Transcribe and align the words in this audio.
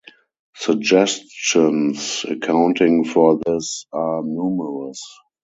Suggestions 0.55 2.25
accounting 2.27 3.05
for 3.05 3.39
this 3.45 3.85
are 3.93 4.23
numerous. 4.23 5.03